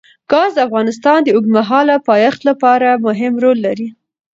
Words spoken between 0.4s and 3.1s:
د افغانستان د اوږدمهاله پایښت لپاره